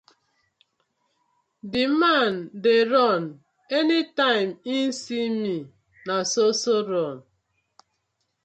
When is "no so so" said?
6.07-6.73